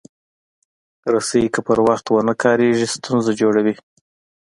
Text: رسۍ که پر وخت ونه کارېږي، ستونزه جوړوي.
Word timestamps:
رسۍ 1.13 1.43
که 1.53 1.59
پر 1.65 1.79
وخت 1.87 2.05
ونه 2.09 2.33
کارېږي، 2.43 2.87
ستونزه 2.95 3.31
جوړوي. 3.41 3.75